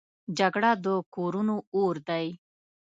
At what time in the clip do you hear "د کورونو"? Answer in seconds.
0.83-1.55